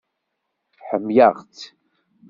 [0.87, 1.61] Ḥemmleɣ-tt!